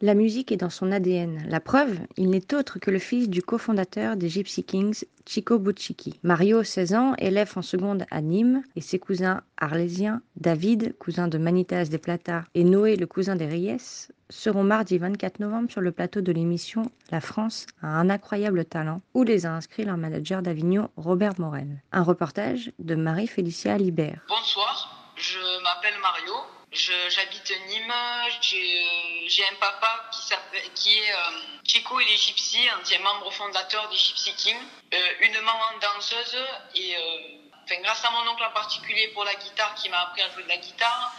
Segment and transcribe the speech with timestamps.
[0.00, 1.44] La musique est dans son ADN.
[1.48, 6.20] La preuve, il n'est autre que le fils du cofondateur des Gypsy Kings, Chico Buccichi.
[6.22, 11.36] Mario, 16 ans, élève en seconde à Nîmes, et ses cousins arlésiens, David, cousin de
[11.36, 15.90] Manitas des Plata, et Noé, le cousin des Reyes, seront mardi 24 novembre sur le
[15.90, 20.42] plateau de l'émission La France a un incroyable talent, où les a inscrits leur manager
[20.42, 21.82] d'Avignon, Robert Morel.
[21.90, 24.24] Un reportage de Marie-Félicia Libert.
[24.28, 26.34] Bonsoir, je m'appelle Mario.
[26.70, 27.94] J'habite Nîmes,
[28.42, 30.34] j'ai un papa qui,
[30.74, 34.56] qui est euh, Chico et les Gypsy, un membre fondateur des Gypsy Kings,
[34.92, 36.36] euh, une maman danseuse
[36.74, 40.30] et euh, grâce à mon oncle en particulier pour la guitare qui m'a appris à
[40.30, 41.14] jouer de la guitare,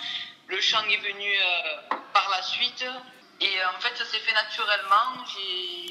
[0.48, 1.36] le chant est venu
[2.14, 2.86] par la suite
[3.42, 5.26] et en fait ça s'est fait naturellement.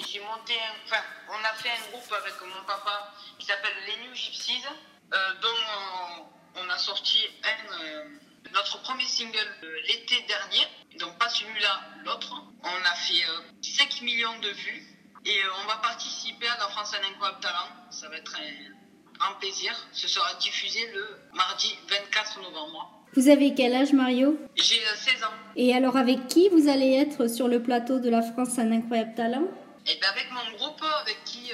[0.08, 0.54] J'ai monté,
[0.84, 4.62] enfin on a fait un groupe avec mon papa qui s'appelle les New Gypsies
[5.10, 9.48] dont on, a sorti un notre premier single
[9.86, 10.66] l'été dernier,
[10.98, 12.34] donc pas celui-là, l'autre.
[12.62, 13.24] On a fait
[13.62, 14.82] 5 euh, millions de vues
[15.24, 17.68] et euh, on va participer à la France en incroyable talent.
[17.90, 19.72] Ça va être un grand plaisir.
[19.92, 22.94] Ce sera diffusé le mardi 24 novembre.
[23.14, 24.38] Vous avez quel âge, Mario?
[24.56, 25.30] J'ai 16 euh, ans.
[25.56, 29.14] Et alors, avec qui vous allez être sur le plateau de la France en incroyable
[29.14, 29.44] talent?
[29.86, 31.50] Et eh bien avec mon groupe, avec qui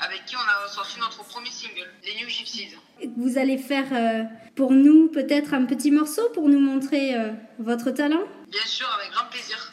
[0.00, 2.74] avec qui on a sorti notre premier single, les New Gypsies.
[3.16, 4.24] Vous allez faire euh,
[4.56, 8.24] pour nous peut-être un petit morceau pour nous montrer euh, votre talent?
[8.48, 9.72] Bien sûr, avec grand plaisir.